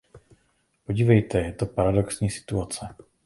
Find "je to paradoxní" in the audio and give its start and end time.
1.39-2.29